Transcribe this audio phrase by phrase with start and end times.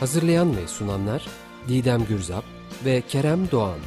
[0.00, 1.26] Hazırlayan ve sunanlar
[1.68, 2.44] Didem Gürzap
[2.84, 3.78] ve Kerem Doğan.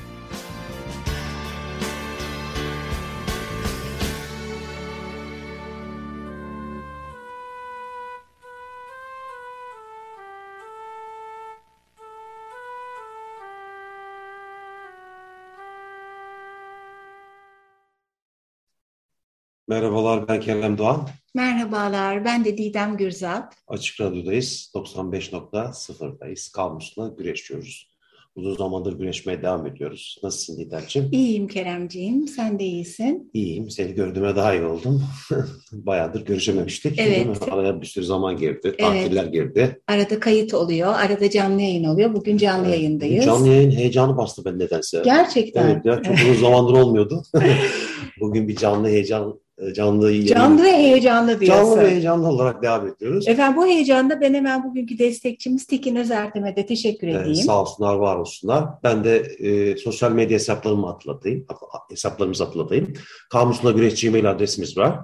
[19.68, 21.10] Merhabalar ben Kerem Doğan.
[21.34, 23.54] Merhabalar ben de Didem Gürzap.
[23.68, 24.72] Açık Radyo'dayız.
[24.76, 26.52] 95.0'dayız.
[26.52, 27.92] Kalmus'la güreşiyoruz.
[28.36, 30.20] Uzun zamandır güreşmeye devam ediyoruz.
[30.24, 31.10] Nasılsın Didemciğim?
[31.12, 32.28] İyiyim Keremciğim.
[32.28, 33.32] Sen de iyisin.
[33.34, 33.70] İyiyim.
[33.70, 35.04] Seni gördüğüme daha iyi oldum.
[35.72, 37.00] Bayağıdır görüşememiştik.
[37.00, 37.42] Evet.
[37.52, 38.76] Araya bir sürü zaman girdi.
[38.80, 39.34] Tatiller evet.
[39.34, 39.82] girdi.
[39.88, 40.94] Arada kayıt oluyor.
[40.94, 42.14] Arada canlı yayın oluyor.
[42.14, 42.76] Bugün canlı evet.
[42.78, 43.26] yayındayız.
[43.26, 45.02] Canlı yayın heyecanı bastı ben nedense.
[45.06, 45.70] Gerçekten.
[45.70, 47.24] Evet ya çok uzun zamandır olmuyordu.
[48.20, 51.66] Bugün bir canlı heyecan e, canlı Canlı ve heyecanlı diyorsun.
[51.66, 53.28] Canlı ve heyecanlı olarak devam ediyoruz.
[53.28, 57.26] Efendim bu heyecanda ben hemen bugünkü destekçimiz Tekin Özertem'e de teşekkür edeyim.
[57.26, 58.66] Evet, sağ olsunlar, var olsunlar.
[58.84, 61.46] Ben de e, sosyal medya hesaplarımı hatırlatayım.
[61.90, 62.94] Hesaplarımızı hatırlatayım.
[63.30, 65.00] Kamusla Güreş Gmail adresimiz var.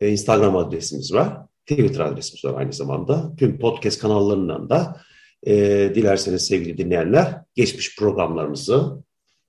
[0.00, 1.36] E, Instagram adresimiz var.
[1.66, 3.36] Twitter adresimiz var aynı zamanda.
[3.36, 5.00] Tüm podcast kanallarından da
[5.46, 5.54] e,
[5.94, 9.04] dilerseniz sevgili dinleyenler geçmiş programlarımızı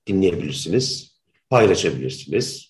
[0.06, 1.18] dinleyebilirsiniz,
[1.50, 2.67] paylaşabilirsiniz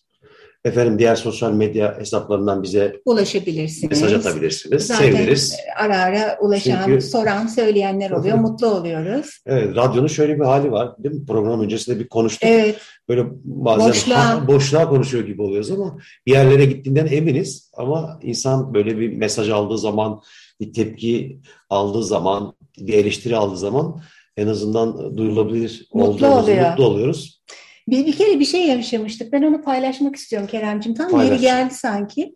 [0.64, 4.02] Efendim diğer sosyal medya hesaplarından bize ulaşabilirsiniz.
[4.02, 4.86] Mesaj atabilirsiniz.
[4.86, 5.56] Zaten Seviniriz.
[5.76, 7.02] ara ara ulaşan, Çünkü...
[7.02, 8.36] soran, söyleyenler oluyor.
[8.36, 9.38] mutlu oluyoruz.
[9.46, 10.94] Evet, radyonun şöyle bir hali var.
[10.98, 11.26] Değil mi?
[11.26, 12.48] Program öncesinde bir konuştuk.
[12.48, 12.76] Evet.
[13.08, 14.48] Böyle bazen boşluğa.
[14.48, 17.70] boşluğa konuşuyor gibi oluyoruz ama bir yerlere gittiğinden eminiz.
[17.76, 20.20] Ama insan böyle bir mesaj aldığı zaman,
[20.60, 21.40] bir tepki
[21.70, 24.00] aldığı zaman, bir eleştiri aldığı zaman
[24.36, 26.70] en azından duyulabilir mutlu oluyor.
[26.70, 27.42] mutlu oluyoruz.
[27.90, 29.32] Bir, bir kere bir şey yaşamıştık.
[29.32, 30.94] Ben onu paylaşmak istiyorum Keremcim.
[30.94, 31.30] Tam Paylaş.
[31.30, 32.34] yeri geldi sanki.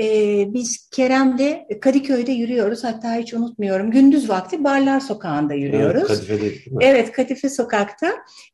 [0.00, 2.84] Ee, biz Kerem'le Kadıköy'de yürüyoruz.
[2.84, 3.90] Hatta hiç unutmuyorum.
[3.90, 6.02] Gündüz vakti Barlar Sokağı'nda yürüyoruz.
[6.02, 6.78] Evet, Kadife değil mi?
[6.80, 8.12] Evet, Kadife Sokak'ta.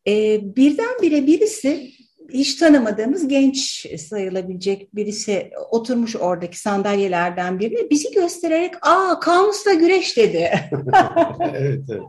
[0.08, 1.90] Ee, birdenbire birisi
[2.32, 10.50] hiç tanımadığımız genç sayılabilecek birisi oturmuş oradaki sandalyelerden birine bizi göstererek aa kamusla güreş dedi.
[11.54, 12.02] evet, evet.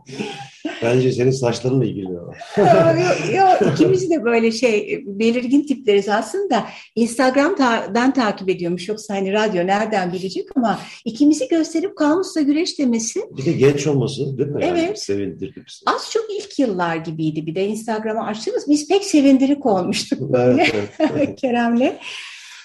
[0.82, 2.32] Bence senin saçlarınla ilgili o.
[2.58, 6.66] yok, yok, ikimiz de böyle şey belirgin tipleriz aslında.
[6.96, 13.20] Instagram'dan takip ediyormuş yoksa hani radyo nereden bilecek ama ikimizi gösterip kamusla güreş demesi.
[13.36, 14.60] Bir de genç olması değil mi?
[14.64, 14.82] Evet.
[14.82, 15.82] Yani sevindirdi bizi.
[15.86, 20.66] Az çok ilk yıllar gibiydi bir de Instagram'ı açtığımız biz pek sevindirik olmuştuk böyle
[21.00, 21.36] evet.
[21.40, 21.98] Kerem'le.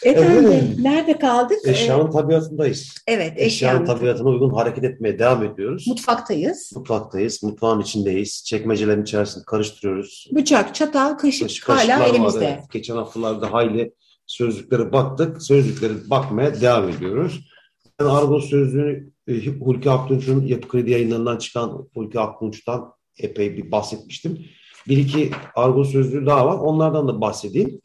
[0.04, 0.80] Efendim evet.
[0.80, 1.58] nerede kaldık?
[1.66, 2.96] Eşyanın tabiatındayız.
[3.08, 3.34] Evet.
[3.36, 5.88] Eşyanın, eşyanın tabiatına uygun hareket etmeye devam ediyoruz.
[5.88, 6.72] Mutfaktayız.
[6.76, 7.44] Mutfaktayız.
[7.44, 8.44] Mutfağın içindeyiz.
[8.46, 10.28] Çekmecelerin içerisinde karıştırıyoruz.
[10.32, 12.40] Bıçak, çatal, kaşık Kaşık, hala elimizde.
[12.40, 12.72] Var, evet.
[12.72, 13.94] Geçen haftalarda hayli
[14.28, 15.42] sözlüklere baktık.
[15.44, 17.48] Sözlükleri bakmaya devam ediyoruz.
[18.00, 24.46] Ben Argos sözlüğü e, Hulki Aktunç'un Yapı Kredi yayınlarından çıkan Hulki Aktunç'tan epey bir bahsetmiştim.
[24.88, 26.58] Bir iki Argos sözlüğü daha var.
[26.58, 27.82] Onlardan da bahsedeyim.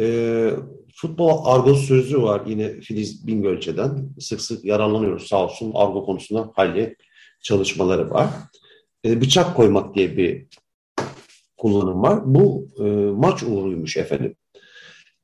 [0.00, 0.50] E,
[0.94, 4.08] futbol argo sözlüğü var yine Filiz Bingölçe'den.
[4.20, 6.96] Sık sık yararlanıyoruz sağ olsun argo konusunda hayli
[7.42, 8.28] çalışmaları var.
[9.04, 10.46] E, bıçak koymak diye bir
[11.56, 12.20] kullanım var.
[12.24, 14.36] Bu e, maç uğruymuş efendim.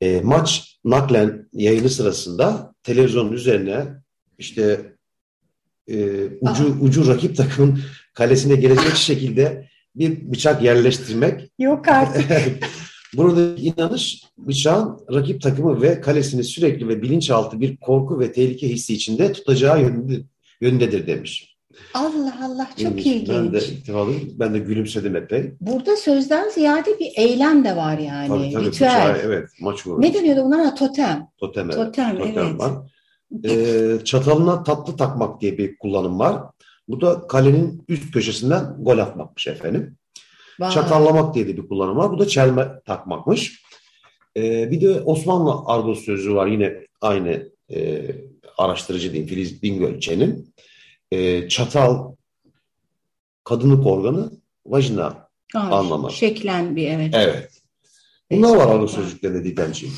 [0.00, 3.86] E, maç naklen yayını sırasında televizyonun üzerine
[4.38, 4.92] işte
[5.88, 7.80] e, ucu, ucu rakip takımın
[8.14, 9.68] kalesine gelecek şekilde
[9.98, 11.50] bir bıçak yerleştirmek.
[11.58, 12.24] Yok artık.
[13.16, 18.94] Burada inanış bıçağın rakip takımı ve kalesini sürekli ve bilinçaltı bir korku ve tehlike hissi
[18.94, 20.20] içinde tutacağı yönde,
[20.60, 21.58] yöndedir demiş.
[21.94, 23.06] Allah Allah çok İlginç.
[23.06, 23.28] ilginç.
[23.28, 24.30] Ben de ittifalıyım.
[24.34, 25.52] Ben de gülümsedim epey.
[25.60, 28.28] Burada sözden ziyade bir eylem de var yani.
[28.28, 28.66] Tabii tabii.
[28.66, 30.06] Bıçağı, evet maç vurmuş.
[30.06, 30.76] Ne deniyordu bunlar?
[30.76, 31.28] totem.
[31.38, 31.74] Totem, evet.
[31.74, 32.58] Totem, totem evet.
[32.58, 32.72] var.
[33.44, 36.42] Ee, çatalına tatlı takmak diye bir kullanım var.
[36.88, 39.96] Bu da kalenin üst köşesinden gol atmakmış efendim.
[40.60, 40.70] Vay.
[40.70, 42.10] Çatallamak diye de bir kullanım var.
[42.10, 43.62] Bu da çelme takmakmış.
[44.36, 48.06] Ee, bir de Osmanlı argos sözü var yine aynı e,
[48.58, 50.54] araştırıcı diyeyim Filiz Bingölçe'nin.
[51.10, 52.14] E, çatal
[53.44, 54.30] kadınlık organı
[54.66, 56.12] vajina Ay, anlamı.
[56.12, 57.14] Şeklen bir evet.
[57.14, 57.50] Evet.
[58.30, 59.94] Bunlar var argos sözcüklerinde Didemciğim.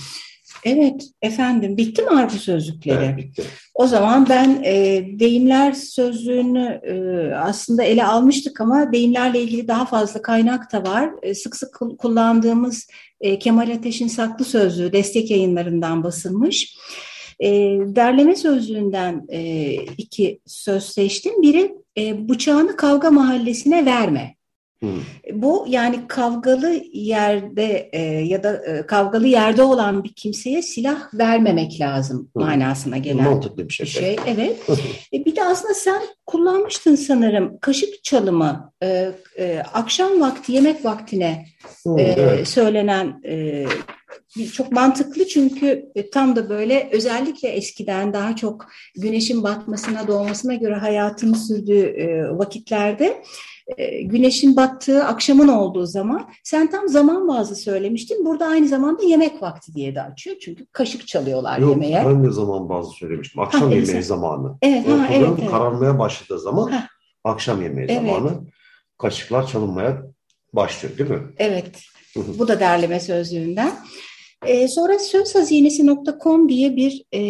[0.65, 3.05] Evet efendim bitti mi argo sözlükleri?
[3.05, 3.43] Evet, bitti.
[3.75, 6.95] O zaman ben e, deyimler sözlüğünü e,
[7.35, 11.11] aslında ele almıştık ama deyimlerle ilgili daha fazla kaynak da var.
[11.23, 12.89] E, sık sık kullandığımız
[13.21, 16.77] e, Kemal Ateş'in Saklı Sözlüğü destek yayınlarından basılmış.
[17.41, 17.51] E,
[17.87, 21.43] derleme sözlüğünden e, iki söz seçtim.
[21.43, 24.40] Biri e, bıçağını kavga mahallesine verme.
[24.81, 25.01] Hmm.
[25.33, 31.81] Bu yani kavgalı yerde e, ya da e, kavgalı yerde olan bir kimseye silah vermemek
[31.81, 32.43] lazım hmm.
[32.43, 33.87] manasına gelen Mantıklı bir şey.
[33.87, 34.57] Bir şey evet.
[35.13, 41.47] e, bir de aslında sen kullanmıştın sanırım kaşık çalımı e, e, akşam vakti yemek vaktine
[41.83, 42.49] hmm, e, evet.
[42.49, 43.67] söylenen e,
[44.53, 48.67] çok mantıklı çünkü e, tam da böyle özellikle eskiden daha çok
[48.97, 53.23] güneşin batmasına doğmasına göre hayatın sürdüğü e, vakitlerde
[54.03, 58.25] güneşin battığı akşamın olduğu zaman sen tam zaman bazı söylemiştin.
[58.25, 60.37] Burada aynı zamanda yemek vakti diye de açıyor.
[60.41, 62.05] Çünkü kaşık çalıyorlar Yok, yemeğe.
[62.07, 63.43] Ben de zaman bazı söylemiştim.
[63.43, 64.57] Akşam ha, yemeği zamanı.
[64.63, 65.51] Evet, ha, evet, evet.
[65.51, 66.87] kararmaya başladığı zaman ha.
[67.25, 68.15] akşam yemeği evet.
[68.15, 68.33] zamanı
[68.99, 70.03] kaşıklar çalınmaya
[70.53, 71.23] başlıyor değil mi?
[71.39, 71.83] Evet.
[72.17, 73.73] Bu da derleme sözlüğünden.
[74.47, 77.21] Ee, sonra sözhazinesi.com diye bir e,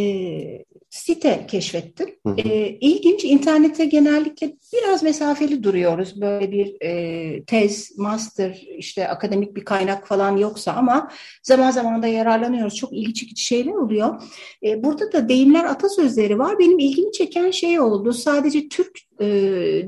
[0.90, 2.08] site keşfettim.
[2.26, 2.36] Hı hı.
[2.36, 6.20] E, ilginç, internete genellikle biraz mesafeli duruyoruz.
[6.20, 11.10] Böyle bir e, tez, master, işte akademik bir kaynak falan yoksa ama
[11.42, 12.76] zaman zaman da yararlanıyoruz.
[12.76, 14.22] Çok ilgi çekici şeyler oluyor.
[14.62, 16.58] E, burada da deyimler atasözleri var.
[16.58, 18.12] Benim ilgimi çeken şey oldu.
[18.12, 19.26] Sadece Türk e,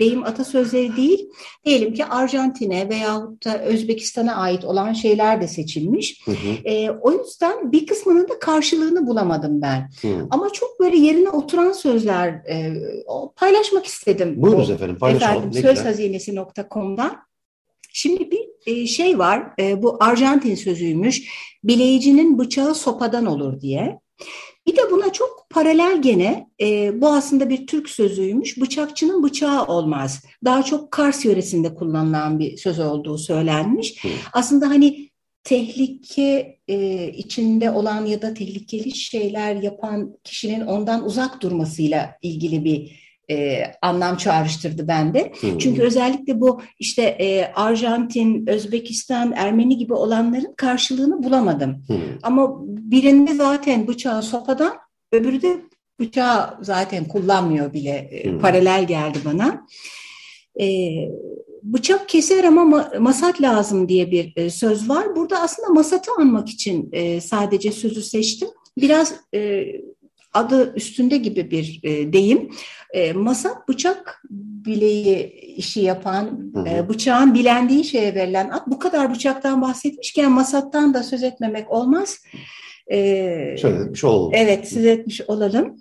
[0.01, 1.29] deyim atasözleri değil,
[1.65, 6.27] diyelim ki Arjantin'e veyahut da Özbekistan'a ait olan şeyler de seçilmiş.
[6.27, 6.53] Hı hı.
[6.65, 9.91] E, o yüzden bir kısmının da karşılığını bulamadım ben.
[10.03, 10.27] Hı.
[10.31, 12.73] Ama çok böyle yerine oturan sözler e,
[13.37, 14.35] paylaşmak istedim.
[14.37, 15.37] Buyurunuz o, efendim paylaşalım.
[15.37, 17.17] Efendim, sözhazinesi.com'dan.
[17.93, 21.29] Şimdi bir e, şey var, e, bu Arjantin sözüymüş,
[21.65, 24.01] bileyicinin bıçağı sopadan olur diye.
[24.67, 28.61] Bir de buna çok paralel gene e, bu aslında bir Türk sözüymüş.
[28.61, 30.25] Bıçakçının bıçağı olmaz.
[30.45, 34.05] Daha çok Kars yöresinde kullanılan bir söz olduğu söylenmiş.
[34.05, 34.09] Hı.
[34.33, 35.09] Aslında hani
[35.45, 43.03] tehlike e, içinde olan ya da tehlikeli şeyler yapan kişinin ondan uzak durmasıyla ilgili bir
[43.31, 45.33] e, anlam çağrıştırdı bende.
[45.41, 45.59] Hmm.
[45.59, 51.85] Çünkü özellikle bu işte e, Arjantin, Özbekistan, Ermeni gibi olanların karşılığını bulamadım.
[51.87, 51.97] Hmm.
[52.23, 54.73] Ama birinde zaten bıçağı sopadan,
[55.13, 55.57] öbürü de
[56.01, 58.23] bıçağı zaten kullanmıyor bile.
[58.25, 58.39] Hmm.
[58.41, 59.67] Paralel geldi bana.
[60.61, 60.67] E,
[61.63, 65.17] bıçak keser ama ma masat lazım diye bir e, söz var.
[65.17, 68.49] Burada aslında masatı anmak için e, sadece sözü seçtim.
[68.79, 69.65] Biraz e,
[70.33, 72.51] adı üstünde gibi bir e, deyim.
[72.93, 74.23] E, masat bıçak
[74.67, 76.53] bileği işi yapan.
[76.69, 78.67] E, bıçağın bilendiği şeye verilen at.
[78.67, 82.19] Bu kadar bıçaktan bahsetmişken masattan da söz etmemek olmaz.
[82.91, 84.33] E, söz etmiş olalım.
[84.35, 85.77] Evet, söz etmiş olalım.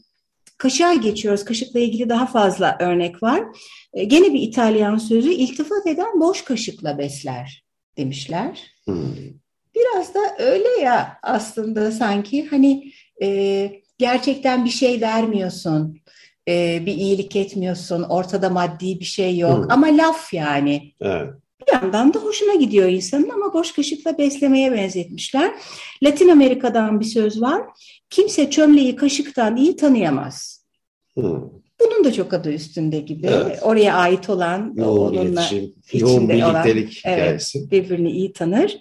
[0.57, 1.45] Kaşığa geçiyoruz.
[1.45, 3.43] Kaşıkla ilgili daha fazla örnek var.
[3.93, 7.63] E, gene bir İtalyan sözü iltifat eden boş kaşıkla besler
[7.97, 8.73] demişler.
[8.85, 9.15] Hmm.
[9.75, 16.01] Biraz da öyle ya aslında sanki hani e, gerçekten bir şey vermiyorsun,
[16.47, 19.71] e, bir iyilik etmiyorsun, ortada maddi bir şey yok hmm.
[19.71, 20.93] ama laf yani.
[21.01, 21.33] Evet.
[21.67, 25.51] Bir yandan da hoşuna gidiyor insanın ama boş kaşıkla beslemeye benzetmişler.
[26.03, 27.61] Latin Amerika'dan bir söz var.
[28.09, 30.65] Kimse çömleği kaşıktan iyi tanıyamaz.
[31.13, 31.41] Hmm.
[31.79, 33.27] Bunun da çok adı üstünde gibi.
[33.27, 33.59] Evet.
[33.61, 37.59] Oraya ait olan, yoğun onunla iletişim, yoğun birliktelik olan, hikayesi.
[37.59, 38.77] Evet, birbirini iyi tanır.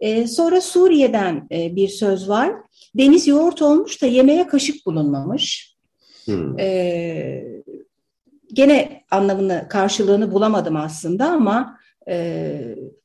[0.00, 2.52] Ee, sonra Suriye'den e, bir söz var.
[2.94, 5.74] Deniz yoğurt olmuş da yemeğe kaşık bulunmamış.
[6.24, 6.58] Hmm.
[6.58, 7.44] Ee,
[8.52, 11.77] gene anlamını, karşılığını bulamadım aslında ama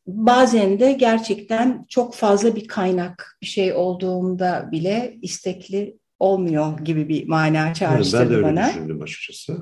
[0.07, 7.27] bazen de gerçekten çok fazla bir kaynak bir şey olduğunda bile istekli olmuyor gibi bir
[7.27, 8.25] mana çağrıştırdı bana.
[8.25, 8.69] Ben de öyle bana.
[8.69, 9.57] düşündüm açıkçası.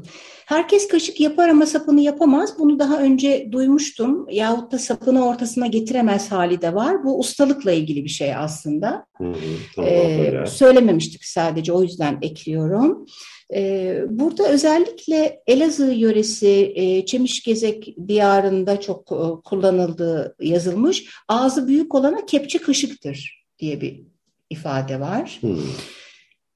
[0.45, 2.59] Herkes kaşık yapar ama sapını yapamaz.
[2.59, 4.27] Bunu daha önce duymuştum.
[4.31, 7.03] Yahut da sapını ortasına getiremez hali de var.
[7.03, 9.05] Bu ustalıkla ilgili bir şey aslında.
[9.17, 9.35] Hı hı,
[9.75, 13.05] tamam, ee, söylememiştik sadece o yüzden ekliyorum.
[13.53, 21.05] Ee, burada özellikle Elazığ yöresi e, Çemişgezek diyarında çok e, kullanıldığı yazılmış.
[21.27, 24.01] Ağzı büyük olana kepçe kaşıktır diye bir
[24.49, 25.37] ifade var.
[25.41, 25.57] Hmm.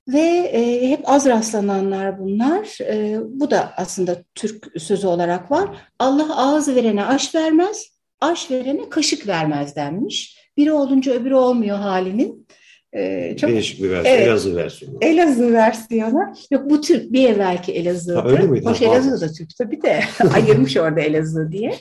[0.08, 2.78] Ve e, hep az rastlananlar bunlar.
[2.82, 5.70] E, bu da aslında Türk sözü olarak var.
[6.00, 7.90] Allah ağız verene aş vermez,
[8.22, 10.38] aş verene kaşık vermez denmiş.
[10.58, 12.48] Biri olunca öbürü olmuyor halinin.
[12.94, 14.98] E, çok, Değişik bir versiyon, evet, Elazığ versiyonu.
[15.02, 16.20] Elazığ versiyonu.
[16.52, 18.16] Yok bu Türk, bir evvelki Elazığ'dı.
[18.16, 18.66] Ha, öyle miydi?
[18.66, 21.76] Hoş Elazığ da Türk tabii de ayırmış orada Elazığ diye.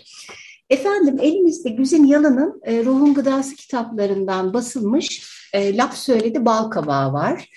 [0.70, 7.48] Efendim elimizde Güzin Yalın'ın e, Ruhun Gıdası kitaplarından basılmış e, laf söyledi bal kabağı var.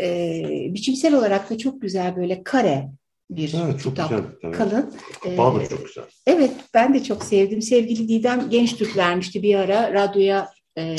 [0.00, 0.42] E,
[0.74, 2.88] biçimsel olarak da çok güzel böyle kare
[3.30, 4.10] bir Evet, çok kitap.
[4.10, 4.24] güzel.
[4.42, 4.56] Evet.
[4.56, 4.90] Kalın.
[5.26, 6.04] E, Bağ da çok güzel.
[6.26, 7.62] Evet, ben de çok sevdim.
[7.62, 10.96] Sevgili Didem Genç Türk vermişti bir ara radyoya e,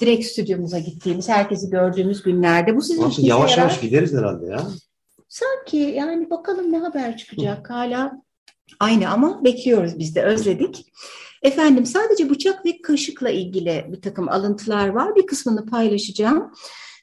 [0.00, 2.76] direkt stüdyomuza gittiğimiz, herkesi gördüğümüz günlerde.
[2.76, 3.62] Bu sizin Aslında işinize yavaş yarar.
[3.62, 4.66] yavaş gideriz herhalde ya.
[5.28, 8.22] Sanki yani bakalım ne haber çıkacak hala
[8.80, 10.86] aynı ama bekliyoruz biz de özledik.
[11.42, 15.16] Efendim sadece bıçak ve kaşıkla ilgili bir takım alıntılar var.
[15.16, 16.52] Bir kısmını paylaşacağım.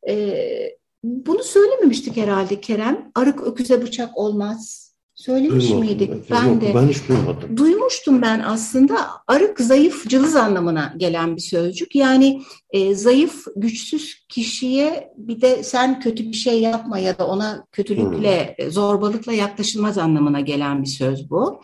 [0.10, 0.70] Ee,
[1.04, 3.12] bunu söylememiştik herhalde Kerem.
[3.16, 4.83] Arık öküze bıçak olmaz.
[5.16, 5.86] Söylemiş Duymadım.
[5.86, 6.12] miydik?
[6.32, 6.76] Ben de.
[6.76, 7.58] Ben hiç duymadım.
[7.58, 8.96] Duymuştum ben aslında
[9.28, 11.96] arık zayıf cılız anlamına gelen bir sözcük.
[11.96, 17.66] Yani e, zayıf güçsüz kişiye bir de sen kötü bir şey yapma ya da ona
[17.72, 21.62] kötülükle e, zorbalıkla yaklaşılmaz anlamına gelen bir söz bu.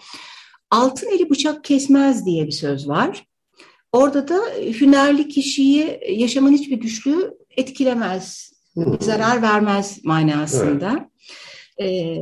[0.72, 3.26] Altın eli bıçak kesmez diye bir söz var.
[3.92, 4.40] Orada da
[4.82, 8.98] hünerli kişiyi yaşamın hiçbir güçlüğü etkilemez, Hı.
[9.00, 11.10] zarar vermez manasında.
[11.82, 12.18] E,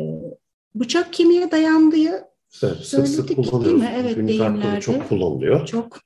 [0.79, 2.27] bıçak kemiğe dayandığı
[2.63, 3.91] Evet, sık sık değil mi?
[4.01, 4.81] Evet, Günlük deyimlerde.
[4.81, 5.65] çok kullanılıyor.
[5.67, 5.99] çok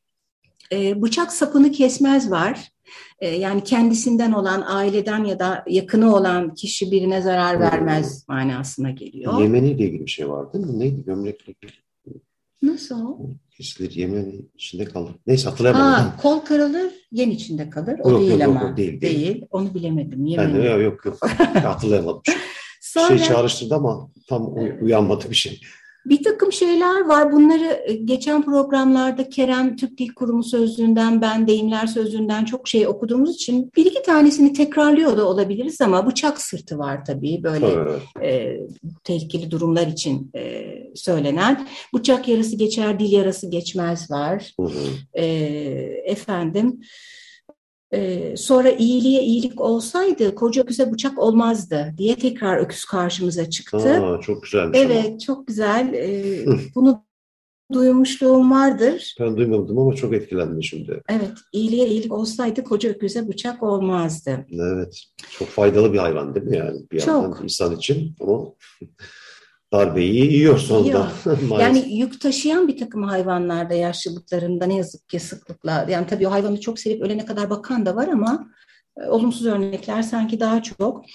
[0.72, 2.72] e, bıçak sapını kesmez var.
[3.20, 7.62] E, yani kendisinden olan, aileden ya da yakını olan kişi birine zarar Hmm.
[7.62, 9.42] vermez manasına geliyor.
[9.42, 10.80] Yemeni ile ilgili bir şey var değil mi?
[10.80, 11.04] Neydi?
[11.06, 11.72] Gömlekle ilgili.
[12.64, 13.20] Nasıl o?
[13.58, 15.12] Kesilir, Yemeni içinde kalır.
[15.28, 15.86] Neyse hatırlayamadım.
[16.06, 18.00] Ha, kol karalır, yen içinde kalır.
[18.04, 18.74] O Yok, değil yok, yok, ama.
[18.74, 19.46] o değil, değil.
[19.52, 20.28] Onu bilemedim.
[20.28, 21.06] De yok yok.
[21.06, 21.18] yok.
[21.64, 22.22] hatırlayamadım.
[22.96, 25.62] Bir Sonra şey çağrıştırdı ama tam uy- uyanmadı bir şey.
[26.06, 27.32] bir takım şeyler var.
[27.32, 33.36] Bunları e, geçen programlarda Kerem Türk Dil Kurumu sözlüğünden, ben deyimler sözlüğünden çok şey okuduğumuz
[33.36, 38.02] için bir iki tanesini tekrarlıyor da olabiliriz ama bıçak sırtı var tabii böyle Evet.
[38.24, 38.60] e,
[39.04, 40.64] tehlikeli durumlar için e,
[40.96, 41.68] söylenen.
[41.94, 44.54] Bıçak yarası geçer, dil yarası geçmez var.
[44.60, 44.88] Hı hı.
[45.14, 45.26] E,
[46.06, 46.80] efendim
[47.94, 53.78] e, sonra iyiliğe iyilik olsaydı koca öküze bıçak olmazdı diye tekrar öküz karşımıza çıktı.
[53.78, 54.94] Aa, çok güzelmiş ama.
[54.94, 55.94] Evet, çok güzel.
[55.94, 56.46] Ee,
[56.76, 57.04] bunu
[57.74, 59.16] duymuşluğum vardır.
[59.20, 61.02] Ben duymadım ama çok etkilendim şimdi.
[61.10, 64.46] Evet, iyiliğe iyilik olsaydı koca öküze bıçak olmazdı.
[64.52, 65.02] Evet.
[65.32, 66.80] Çok faydalı bir hayvan değil mi yani?
[66.92, 67.08] Bir Çok.
[67.08, 68.40] yandan insan için ama
[69.74, 71.12] darbeyi yiyor sonunda.
[71.26, 71.52] Maalesef.
[71.52, 76.60] Yani yük taşıyan bir takım hayvanlarda yaşlılıklarında ne yazık ki sıklıkla, yani tabii o hayvanı
[76.60, 78.48] çok sevip ölene kadar bakan da var ama
[79.02, 81.06] e, olumsuz örnekler sanki daha çok.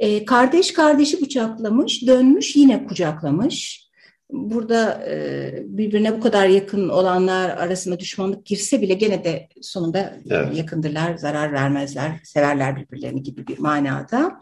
[0.00, 3.82] E, kardeş kardeşi bıçaklamış, dönmüş yine kucaklamış.
[4.30, 10.56] Burada e, birbirine bu kadar yakın olanlar arasında düşmanlık girse bile gene de sonunda Evet.
[10.56, 14.40] yakındırlar, zarar vermezler, severler birbirlerini gibi bir manada.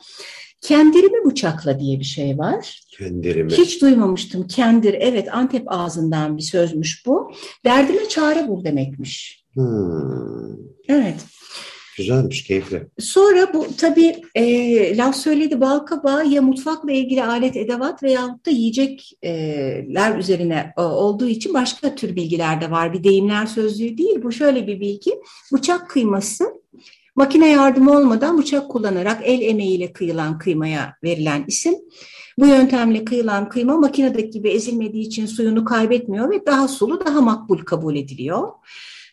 [0.60, 2.80] Kendirimi bıçakla diye bir şey var.
[2.98, 3.52] Kendirimi.
[3.52, 4.46] Hiç duymamıştım.
[4.46, 7.32] Kendir, evet Antep ağzından bir sözmüş bu.
[7.64, 9.44] Derdime çare bul demekmiş.
[9.54, 10.56] Hmm.
[10.88, 11.16] Evet.
[11.96, 12.86] Güzelmiş, keyifli.
[12.98, 18.50] Sonra bu tabii e, laf söyledi bal kabağı ya mutfakla ilgili alet edevat veyahut da
[18.50, 22.92] yiyecekler üzerine e, olduğu için başka tür bilgiler de var.
[22.92, 24.22] Bir deyimler sözlüğü değil.
[24.22, 25.10] Bu şöyle bir bilgi.
[25.52, 26.44] Bıçak kıyması
[27.16, 31.74] makine yardımı olmadan bıçak kullanarak el emeğiyle kıyılan kıymaya verilen isim.
[32.38, 37.58] Bu yöntemle kıyılan kıyma makinedeki gibi ezilmediği için suyunu kaybetmiyor ve daha sulu, daha makbul
[37.58, 38.48] kabul ediliyor.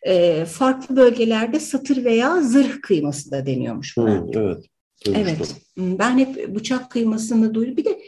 [0.08, 4.22] E, farklı bölgelerde satır veya zırh kıyması da deniyormuş buna.
[4.22, 4.66] Hmm, evet.
[5.06, 5.58] duymuştum.
[5.78, 6.00] Evet.
[6.00, 7.78] Ben hep bıçak kıymasını duydum.
[7.78, 8.00] Bir de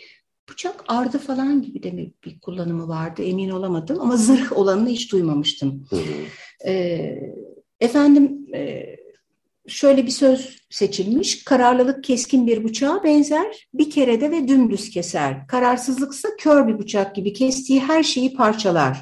[0.49, 5.85] bıçak ardı falan gibi de bir kullanımı vardı emin olamadım ama zırh olanını hiç duymamıştım.
[5.89, 6.69] Hı hı.
[6.69, 7.19] Ee,
[7.79, 8.85] efendim e,
[9.69, 11.43] şöyle bir söz seçilmiş.
[11.43, 13.67] Kararlılık keskin bir bıçağa benzer.
[13.73, 15.47] Bir kerede ve dümdüz keser.
[15.47, 18.97] Kararsızlıksa kör bir bıçak gibi kestiği her şeyi parçalar,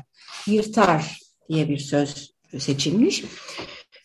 [0.48, 1.20] yırtar
[1.50, 3.24] diye bir söz seçilmiş.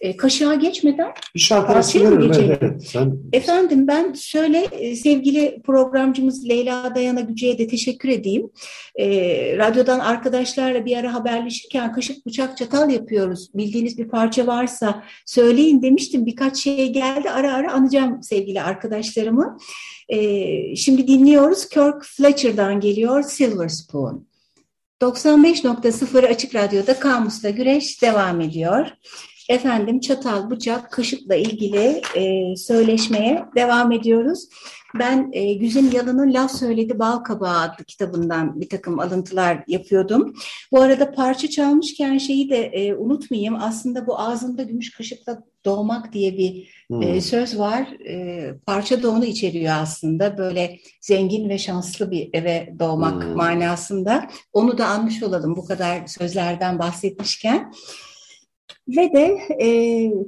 [0.03, 2.59] E, kaşığa geçmeden Bir şarkı mı geçelim?
[2.61, 2.83] evet.
[2.83, 8.51] Sen Efendim ben şöyle e, sevgili programcımız Leyla Dayana Güce'ye de teşekkür edeyim.
[8.97, 9.07] E,
[9.59, 13.51] radyodan arkadaşlarla bir ara haberleşirken kaşık bıçak çatal yapıyoruz.
[13.55, 16.27] Bildiğiniz bir parça varsa söyleyin demiştim.
[16.27, 19.57] Birkaç şey geldi ara ara anacağım sevgili arkadaşlarımı.
[20.09, 24.27] E, şimdi dinliyoruz Kirk Fletcher'dan geliyor Silver Spoon.
[25.03, 28.87] 95.0 Açık Radyo'da Kamus'ta Güreş devam ediyor.
[29.49, 34.49] Efendim çatal, bıçak, kaşıkla ilgili e, söyleşmeye devam ediyoruz.
[34.99, 40.35] Ben e, Güzin Yalın'ın Laf Söyledi Bal Kabağı adlı kitabından bir takım alıntılar yapıyordum.
[40.73, 43.57] Bu arada parça çalmışken şeyi de e, unutmayayım.
[43.61, 47.03] Aslında bu ağzında gümüş kaşıkla doğmak diye bir Hmm.
[47.03, 47.89] e, söz var.
[48.09, 50.39] E, parça da onu içeriyor aslında.
[50.39, 53.37] Böyle zengin ve şanslı bir eve doğmak Hmm.
[53.37, 54.29] manasında.
[54.53, 57.73] Onu da anmış olalım bu kadar sözlerden bahsetmişken.
[58.89, 59.69] Ve de e,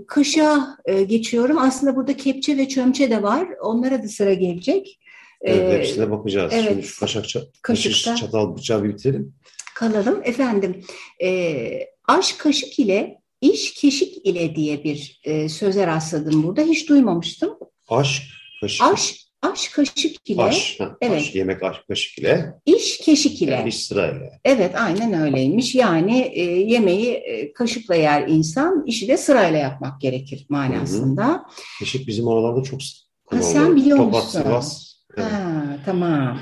[0.07, 1.59] kışa e, geçiyorum.
[1.59, 3.49] Aslında burada kepçe ve çömçe de var.
[3.63, 5.01] Onlara da sıra gelecek.
[5.45, 6.53] Evet, ee, hepsine bakacağız.
[6.55, 9.35] Evet, Şimdi şu kaşık, kaşık çatal bıçağı bir bitirelim.
[9.75, 10.21] Kalalım.
[10.25, 10.85] Efendim,
[11.23, 11.61] e,
[12.05, 16.63] aş kaşık ile iş keşik ile diye bir e, söze rastladım burada.
[16.63, 17.59] Hiç duymamıştım.
[17.89, 18.83] Aş kaşık.
[18.83, 20.43] Aş, aş kaşık ile.
[20.43, 21.21] Aş, ha, evet.
[21.21, 22.55] aş yemek aş kaşık ile.
[22.67, 23.51] İş keşik ile.
[23.51, 24.31] Yani iş sırayla.
[24.45, 25.75] Evet aynen öyleymiş.
[25.75, 31.27] Yani e, yemeği e, kaşıkla yer insan, işi de sırayla yapmak gerekir manasında.
[31.27, 31.41] Hı hı.
[31.79, 32.81] Keşik bizim oralarda çok
[33.27, 34.43] Ha, sen biliyor Topat, musun?
[34.43, 34.95] Sivas.
[35.17, 35.33] Evet.
[35.33, 36.39] Ha, tamam.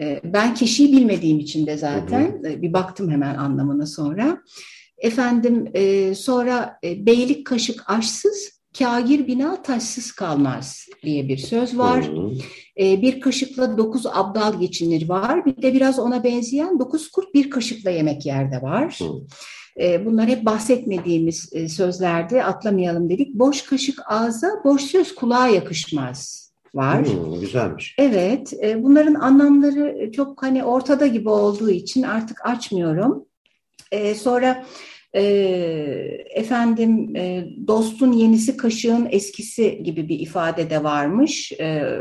[0.00, 2.52] E, ben keşiği bilmediğim için de zaten hı hı.
[2.52, 4.42] E, bir baktım hemen anlamına sonra.
[4.98, 12.10] Efendim e, sonra e, beylik kaşık aşsız, kagir bina taşsız kalmaz diye bir söz var.
[12.80, 15.46] E, bir kaşıkla dokuz abdal geçinir var.
[15.46, 18.98] Bir de biraz ona benzeyen dokuz kurt bir kaşıkla yemek yerde var.
[19.80, 23.34] E, bunlar hep bahsetmediğimiz e, sözlerde atlamayalım dedik.
[23.34, 27.06] Boş kaşık ağza, boş söz kulağa yakışmaz var.
[27.06, 27.94] Hmm, güzelmiş.
[27.98, 33.24] Evet, e, bunların anlamları çok hani ortada gibi olduğu için artık açmıyorum.
[33.92, 34.64] E, sonra
[35.14, 35.22] e,
[36.30, 41.52] efendim e, dostun yenisi kaşığın eskisi gibi bir ifade de varmış.
[41.52, 42.00] E,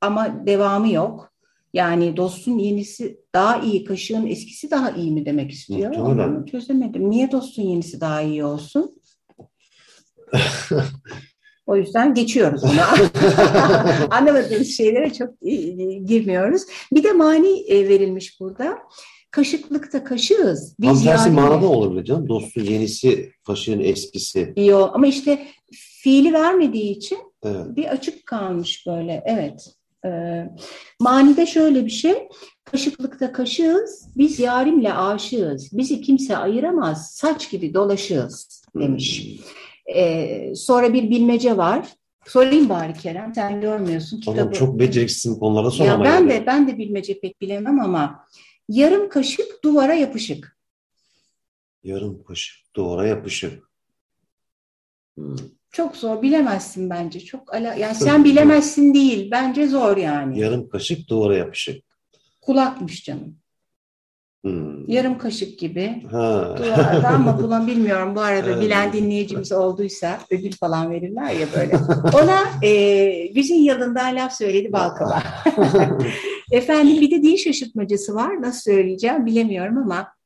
[0.00, 1.32] ama devamı yok.
[1.72, 5.94] Yani dostun yenisi daha iyi, kaşığın eskisi daha iyi mi demek istiyor?
[5.94, 7.10] Onu çözemedim.
[7.10, 8.96] Niye dostun yenisi daha iyi olsun?
[11.66, 12.72] O yüzden geçiyoruz onu.
[14.10, 15.40] Anlamadığımız şeylere çok
[16.06, 16.62] girmiyoruz.
[16.92, 18.78] Bir de mani e, verilmiş burada.
[19.36, 20.74] Kaşıklıkta kaşığız.
[20.80, 21.40] Biz Tam tersi yani...
[21.40, 22.28] manada olabilir canım.
[22.28, 24.52] Dostun yenisi, kaşığın eskisi.
[24.56, 27.76] Yok ama işte fiili vermediği için evet.
[27.76, 29.22] bir açık kalmış böyle.
[29.26, 29.74] Evet.
[30.04, 30.44] Ee,
[31.00, 32.28] manide şöyle bir şey.
[32.64, 35.78] Kaşıklıkta kaşığız, biz yarimle aşığız.
[35.78, 39.26] Bizi kimse ayıramaz, saç gibi dolaşığız demiş.
[39.26, 39.96] Hmm.
[39.96, 41.88] Ee, sonra bir bilmece var.
[42.26, 44.36] Sorayım bari Kerem, sen görmüyorsun kitabı.
[44.36, 45.92] Tamam, çok beceriksizsin konulara sormaya.
[45.92, 48.26] Ya ben de ben de bilmece pek bilemem ama
[48.68, 50.56] Yarım kaşık duvara yapışık.
[51.84, 53.70] Yarım kaşık duvara yapışık.
[55.14, 55.36] Hmm.
[55.72, 57.20] Çok zor bilemezsin bence.
[57.20, 59.30] Çok ala yani sen bilemezsin değil.
[59.30, 60.40] Bence zor yani.
[60.40, 61.84] Yarım kaşık duvara yapışık.
[62.40, 63.38] Kulakmış canım.
[64.44, 64.88] Hmm.
[64.88, 66.02] Yarım kaşık gibi.
[66.10, 66.54] Ha.
[66.58, 68.16] Duvarda ama bulan bilmiyorum.
[68.16, 71.76] Bu arada bilen dinleyicimiz olduysa ödül falan verirler ya böyle.
[72.22, 75.22] Ona e, güzin yılından laf söyledi Balkaba.
[76.50, 78.42] Efendim bir de dil şaşırtmacası var.
[78.42, 80.16] Nasıl söyleyeceğim bilemiyorum ama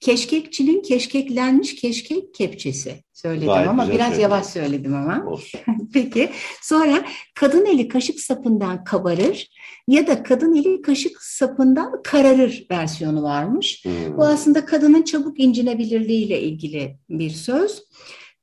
[0.00, 4.22] keşkekçinin keşkeklenmiş keşkek kepçesi söyledim Gayet ama biraz söyledim.
[4.22, 5.38] yavaş söyledim ama.
[5.92, 6.30] Peki
[6.62, 9.50] sonra kadın eli kaşık sapından kabarır
[9.88, 13.84] ya da kadın eli kaşık sapından kararır versiyonu varmış.
[13.84, 14.16] Hmm.
[14.16, 17.82] Bu aslında kadının çabuk incinebilirliğiyle ilgili bir söz.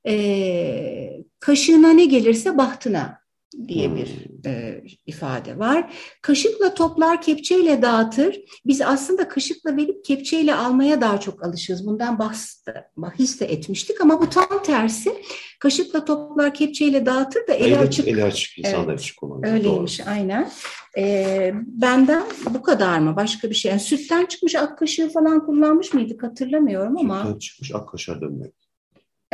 [0.08, 3.20] Ee, kaşığına ne gelirse bahtına
[3.68, 4.52] diye bir hmm.
[4.52, 5.94] e, ifade var.
[6.22, 8.40] Kaşıkla toplar, kepçeyle dağıtır.
[8.66, 11.88] Biz aslında kaşıkla verip kepçeyle almaya daha çok alışığız.
[11.88, 12.66] Bundan bahs,
[12.98, 15.14] bahis de etmiştik ama bu tam tersi.
[15.60, 18.08] Kaşıkla toplar, kepçeyle dağıtır da eli evet, açık.
[18.08, 19.46] Eli açık, insanlar evet, açık olan.
[19.46, 20.10] Öyleymiş, doğru.
[20.10, 20.52] aynen.
[20.98, 23.16] E, benden bu kadar mı?
[23.16, 23.72] Başka bir şey.
[23.72, 27.22] Yani sütten çıkmış ak kaşığı falan kullanmış mıydık hatırlamıyorum ama.
[27.22, 28.57] Sütten çıkmış ak kaşığa dönmek.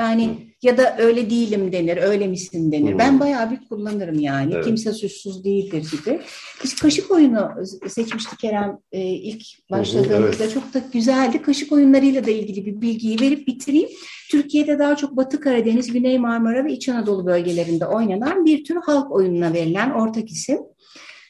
[0.04, 2.98] Yani ya da öyle değilim denir, öyle misin denir.
[2.98, 4.54] Ben bayağı bir kullanırım yani.
[4.54, 4.66] Evet.
[4.66, 6.22] Kimse suçsuz değildir gibi.
[6.64, 7.50] Biz kaşık oyunu
[7.88, 10.44] seçmiştik Kerem e, ilk başladığımızda.
[10.44, 10.54] Evet.
[10.54, 11.42] Çok da güzeldi.
[11.42, 13.90] Kaşık oyunlarıyla da ilgili bir bilgiyi verip bitireyim.
[14.32, 19.12] Türkiye'de daha çok Batı Karadeniz, Güney Marmara ve İç Anadolu bölgelerinde oynanan bir tür halk
[19.12, 20.60] oyununa verilen ortak isim.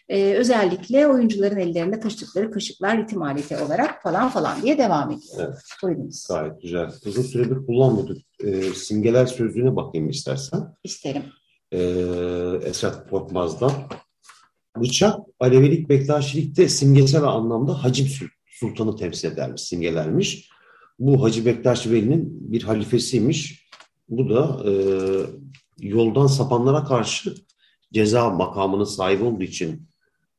[0.10, 5.36] Ee, özellikle oyuncuların ellerinde taşıdıkları kaşıklar ritim aleti olarak falan falan diye devam ediyor.
[5.40, 5.58] Evet.
[5.84, 6.28] Buyurunuz.
[6.30, 6.92] Gayet güzel.
[7.06, 8.18] Uzun süredir kullanmadık.
[8.44, 10.76] Ee, simgeler sözlüğüne bakayım istersen.
[10.84, 11.24] İsterim.
[11.72, 11.80] Ee,
[12.64, 13.72] Esat Korkmaz'dan.
[14.78, 18.08] Bıçak Alevilik Bektaşilikte simgesel anlamda Hacim
[18.46, 20.50] Sultan'ı temsil edermiş, simgelermiş.
[21.00, 23.68] Bu Hacı Bektaş Veli'nin bir halifesiymiş.
[24.10, 24.74] Bu da e,
[25.80, 27.36] yoldan sapanlara karşı
[27.94, 29.88] ceza makamının sahibi olduğu için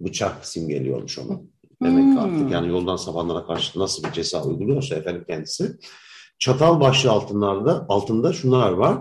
[0.00, 1.46] bıçak simgeliyormuş onu.
[1.82, 2.18] Demek hmm.
[2.18, 5.78] artık yani yoldan sapanlara karşı nasıl bir ceza uyguluyorsa efendim kendisi.
[6.38, 8.98] Çatal başlı altınlarda altında şunlar var.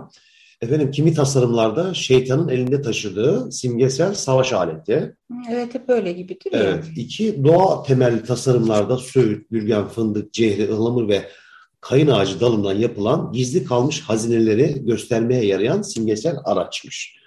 [0.60, 5.16] Efendim kimi tasarımlarda şeytanın elinde taşıdığı simgesel savaş aleti.
[5.50, 6.60] Evet hep öyle gibidir ya.
[6.60, 6.84] Evet.
[6.96, 11.28] İki doğa temelli tasarımlarda söğüt, gülgen, fındık, cehri, ıhlamur ve
[11.80, 17.23] kayın ağacı dalından yapılan gizli kalmış hazineleri göstermeye yarayan simgesel araçmış.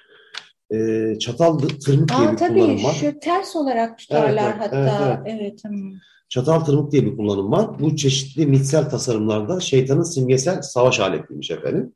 [0.73, 2.93] E, çatal tırmık diye Aa, bir tabii, kullanım var.
[2.93, 5.23] şu ters olarak tutarlar Evet, evet, hatta.
[5.25, 5.93] evet, Evet, hmm.
[6.30, 7.80] Çatal tırmık diye bir kullanım var.
[7.80, 11.93] Bu çeşitli mitsel tasarımlarda şeytanın simgesel savaş aletiymiş efendim.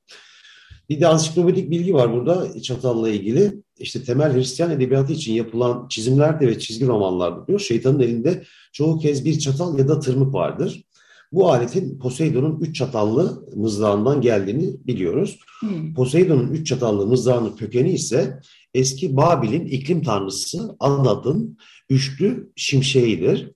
[0.90, 3.54] Bir de ansiklopedik bilgi var burada çatalla ilgili.
[3.80, 9.26] İşte temel Hristiyan edebiyatı için yapılan çizimlerde ve çizgi romanlarda diyor şeytanın elinde çoğu kez
[9.26, 10.84] bir çatal ya da tırmık vardır.
[11.32, 15.40] Bu aletin Poseidon'un üç çatallı mızrağından geldiğini biliyoruz.
[15.60, 15.94] Hmm.
[15.94, 18.40] Poseidon'un üç çatallı mızrağının kökeni ise
[18.74, 21.58] eski Babil'in iklim tanrısı Anad'ın
[21.90, 23.52] üçlü şimşeğidir.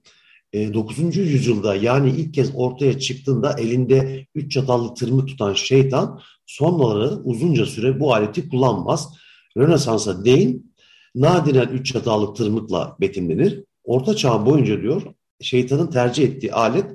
[0.53, 1.17] E, 9.
[1.17, 7.99] yüzyılda yani ilk kez ortaya çıktığında elinde üç çatallı tırmık tutan şeytan sonları uzunca süre
[7.99, 9.13] bu aleti kullanmaz.
[9.57, 10.75] Rönesans'a değin
[11.15, 13.63] nadiren üç çatallı tırmıkla betimlenir.
[13.83, 15.01] Orta çağ boyunca diyor
[15.41, 16.85] şeytanın tercih ettiği alet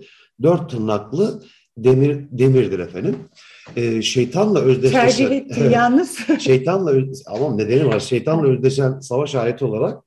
[0.43, 1.43] dört tırnaklı
[1.77, 3.17] demir demirdir efendim.
[3.77, 6.19] E, şeytanla özdeşleşen Tercih etti yalnız.
[6.39, 6.93] şeytanla
[7.27, 8.01] ama nedeni var.
[8.01, 10.03] Şeytanla özdeşen savaş aleti olarak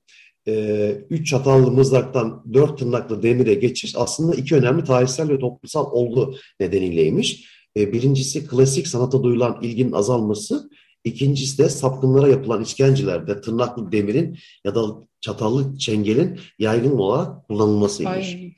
[0.47, 6.36] e, üç çatallı mızraktan dört tırnaklı demire geçiş aslında iki önemli tarihsel ve toplumsal olgu
[6.60, 7.45] nedeniyleymiş.
[7.78, 10.69] E, birincisi klasik sanata duyulan ilginin azalması,
[11.04, 14.82] ikincisi de sapkınlara yapılan işkencelerde tırnaklı demirin ya da
[15.21, 18.34] çatallı çengelin yaygın olarak kullanılmasıymış.
[18.36, 18.54] Ay,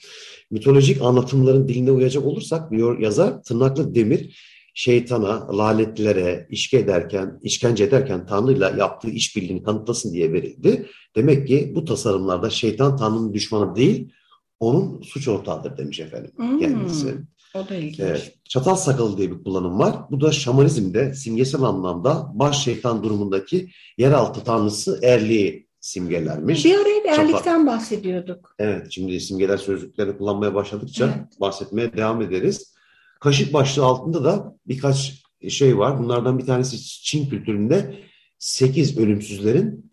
[0.52, 4.36] Mitolojik anlatımların diline uyacak olursak diyor yazar tırnaklı demir
[4.78, 10.86] şeytana, lanetlere, işke ederken, işkence ederken Tanrı'yla yaptığı işbirliğini kanıtlasın diye verildi.
[11.16, 14.12] Demek ki bu tasarımlarda şeytan Tanrı'nın düşmanı değil,
[14.60, 16.60] onun suç ortağıdır demiş efendim Hmm.
[16.60, 17.16] kendisi.
[17.56, 18.00] o da ilginç.
[18.00, 19.96] Evet, çatal sakalı diye bir kullanım var.
[20.12, 26.66] Bu da şamanizmde simgesel anlamda baş şeytan durumundaki yeraltı tanrısı Erliği simgelermiş.
[26.66, 28.56] Bir ara hep erlikten bahsediyorduk.
[28.60, 31.40] Evet, şimdi simgeler sözlüklerini kullanmaya başladıkça Evet.
[31.42, 32.75] bahsetmeye devam ederiz.
[33.20, 36.00] Kaşık başlığı altında da birkaç şey var.
[36.00, 38.00] Bunlardan bir tanesi Çin kültüründe
[38.40, 39.92] 8 ölümsüzlerin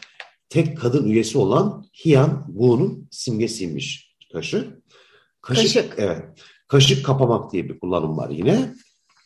[0.48, 4.82] tek kadın üyesi olan Hian Gu'nun simgesiymiş kaşık.
[5.40, 5.94] Kaşık.
[5.98, 6.22] Evet.
[6.68, 8.74] Kaşık kapamak diye bir kullanım var yine.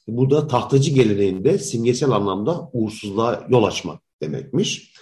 [0.08, 4.92] Bu da tahtacı geleneğinde simgesel anlamda uğursuzluğa yol açmak demekmiş.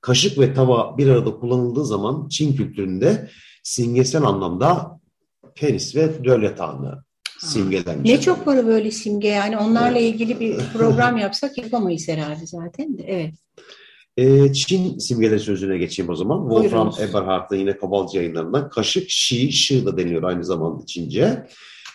[0.00, 3.30] Kaşık ve tava bir arada kullanıldığı zaman Çin kültüründe
[3.62, 5.00] simgesel anlamda
[5.54, 7.03] penis ve döl yatağını
[7.44, 8.10] simgelenmiş.
[8.10, 10.14] Ne çok var böyle simge yani onlarla Evet.
[10.14, 13.02] ilgili bir program yapsak yapamayız herhalde zaten de.
[13.06, 13.34] Evet.
[14.16, 16.38] Ee, Çin simgeleri sözüne geçeyim o zaman.
[16.48, 17.00] Wolfram Buyurunuz.
[17.00, 21.46] Eberhard'ın yine Kabalcı yayınlarından kaşık, şi, şı da deniyor aynı zamanda Çince.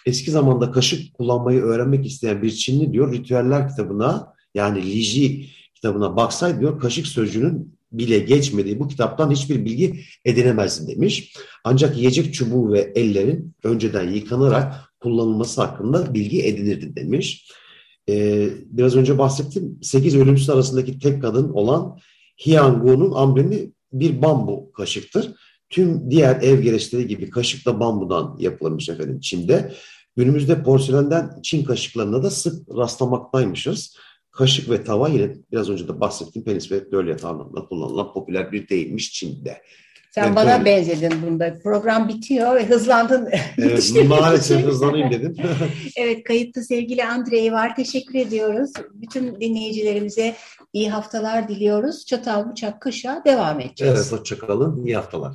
[0.05, 6.59] Eski zamanda kaşık kullanmayı öğrenmek isteyen bir Çinli diyor ritüeller kitabına yani Liji kitabına baksaydı
[6.59, 11.33] diyor kaşık sözcüğünün bile geçmediği bu kitaptan hiçbir bilgi edinemezsin demiş.
[11.63, 17.51] Ancak yiyecek çubuğu ve ellerin önceden yıkanarak kullanılması hakkında bilgi edinirdi demiş.
[18.09, 19.79] Ee, biraz önce bahsettim.
[19.81, 21.97] 8 ölümsüz arasındaki tek kadın olan
[22.45, 25.33] Hiangu'nun amblemi bir bambu kaşıktır.
[25.69, 29.73] Tüm diğer ev gereçleri gibi kaşık da bambudan yapılmış efendim Çin'de.
[30.15, 33.97] Günümüzde porselenden Çin kaşıklarına da sık rastlamaktaymışız.
[34.39, 38.51] Kaşık ve tava yine biraz önce de bahsettiğim penis ve döl yatağı anlamında kullanılan popüler
[38.51, 39.61] bir deyimmiş Çin'de.
[40.11, 40.65] Sen Evet, bana öyle.
[40.65, 41.59] benzedin bunda.
[41.63, 43.29] Program bitiyor ve hızlandın.
[43.31, 44.67] Evet, Yetiştirmek maalesef için.
[44.69, 45.35] hızlanayım dedim.
[45.95, 47.75] Evet kayıtta sevgili Andrei var.
[47.75, 48.71] Teşekkür ediyoruz.
[48.93, 50.35] Bütün dinleyicilerimize
[50.73, 52.05] iyi haftalar diliyoruz.
[52.05, 53.93] Çatal Bıçak Kışa devam edeceğiz.
[54.11, 54.85] evet, hoşçakalın.
[54.85, 55.33] İyi haftalar.